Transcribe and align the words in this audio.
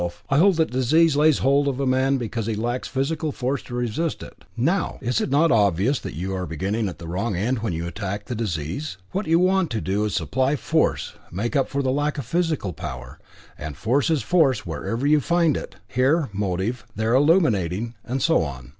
I 0.31 0.39
hold 0.39 0.55
that 0.55 0.71
disease 0.71 1.15
lays 1.15 1.37
hold 1.37 1.67
of 1.67 1.79
a 1.79 1.85
man 1.85 2.17
because 2.17 2.47
he 2.47 2.55
lacks 2.55 2.87
physical 2.87 3.31
force 3.31 3.61
to 3.61 3.75
resist 3.75 4.23
it. 4.23 4.45
Now, 4.57 4.97
is 4.99 5.21
it 5.21 5.29
not 5.29 5.51
obvious 5.51 5.99
that 5.99 6.15
you 6.15 6.33
are 6.33 6.47
beginning 6.47 6.89
at 6.89 6.97
the 6.97 7.07
wrong 7.07 7.35
end 7.35 7.59
when 7.59 7.71
you 7.71 7.85
attack 7.85 8.25
the 8.25 8.33
disease? 8.33 8.97
What 9.11 9.27
you 9.27 9.37
want 9.37 9.75
is 9.75 9.83
to 9.83 10.09
supply 10.09 10.55
force, 10.55 11.13
make 11.31 11.55
up 11.55 11.69
for 11.69 11.83
the 11.83 11.91
lack 11.91 12.17
of 12.17 12.25
physical 12.25 12.73
power, 12.73 13.19
and 13.59 13.77
force 13.77 14.09
is 14.09 14.23
force 14.23 14.65
wherever 14.65 15.05
you 15.05 15.19
find 15.19 15.55
it 15.55 15.75
here 15.87 16.29
motive, 16.33 16.83
there 16.95 17.13
illuminating, 17.13 17.93
and 18.03 18.23
so 18.23 18.41
on. 18.41 18.69